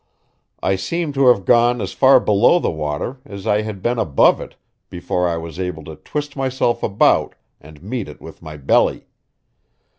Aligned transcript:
I 0.63 0.77
seemed 0.77 1.13
to 1.13 1.27
have 1.27 1.45
gone 1.45 1.79
as 1.79 1.93
far 1.93 2.19
below 2.19 2.57
the 2.57 2.71
water 2.71 3.17
as 3.23 3.45
I 3.45 3.61
had 3.61 3.83
been 3.83 3.99
above 3.99 4.41
it 4.41 4.55
before 4.89 5.29
I 5.29 5.37
was 5.37 5.59
able 5.59 5.83
to 5.83 5.95
twist 5.95 6.35
myself 6.35 6.81
about 6.81 7.35
and 7.59 7.83
meet 7.83 8.09
it 8.09 8.19
with 8.19 8.41
my 8.41 8.57
belly. 8.57 9.05